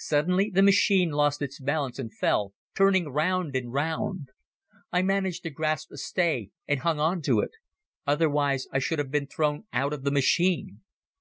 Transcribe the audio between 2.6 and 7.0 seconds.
turning round and round. I managed to grasp a stay and hung